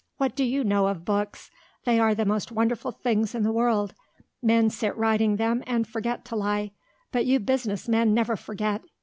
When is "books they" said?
1.05-1.99